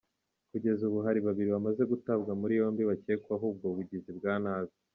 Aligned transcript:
Kugeza 0.51 0.81
ubu 0.89 0.99
hari 1.05 1.19
babiri 1.27 1.49
bamaze 1.55 1.83
gutabwa 1.91 2.31
muri 2.41 2.53
yombi 2.59 2.81
bakekwaho 2.89 3.45
ubwo 3.51 3.67
bugizi 3.75 4.11
bwa 4.17 4.33
nabi. 4.45 4.73